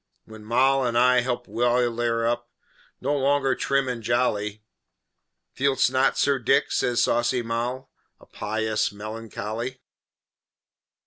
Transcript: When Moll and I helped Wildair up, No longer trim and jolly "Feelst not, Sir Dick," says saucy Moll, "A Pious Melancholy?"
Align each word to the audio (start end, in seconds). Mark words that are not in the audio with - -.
When 0.25 0.43
Moll 0.43 0.83
and 0.83 0.97
I 0.97 1.19
helped 1.21 1.47
Wildair 1.47 2.25
up, 2.25 2.49
No 3.01 3.15
longer 3.15 3.53
trim 3.53 3.87
and 3.87 4.01
jolly 4.01 4.63
"Feelst 5.53 5.91
not, 5.91 6.17
Sir 6.17 6.39
Dick," 6.39 6.71
says 6.71 7.03
saucy 7.03 7.43
Moll, 7.43 7.91
"A 8.19 8.25
Pious 8.25 8.91
Melancholy?" 8.91 9.79